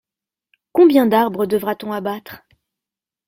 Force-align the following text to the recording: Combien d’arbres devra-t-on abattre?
Combien 0.71 1.05
d’arbres 1.05 1.45
devra-t-on 1.45 1.91
abattre? 1.91 2.41